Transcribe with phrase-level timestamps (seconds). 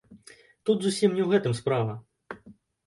[0.65, 1.93] Тут зусім не ў гэтым справа.